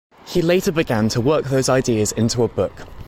[0.25, 2.87] He later began to work those ideas into a book.